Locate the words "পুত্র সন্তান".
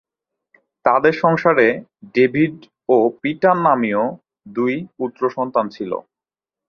4.97-5.65